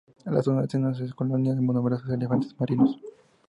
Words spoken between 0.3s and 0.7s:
zona del